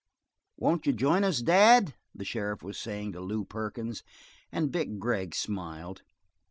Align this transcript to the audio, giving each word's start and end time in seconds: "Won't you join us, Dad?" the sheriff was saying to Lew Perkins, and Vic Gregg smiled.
"Won't 0.57 0.87
you 0.87 0.93
join 0.93 1.23
us, 1.23 1.43
Dad?" 1.43 1.93
the 2.15 2.25
sheriff 2.25 2.63
was 2.63 2.79
saying 2.79 3.11
to 3.11 3.21
Lew 3.21 3.45
Perkins, 3.45 4.01
and 4.51 4.73
Vic 4.73 4.97
Gregg 4.97 5.35
smiled. 5.35 6.01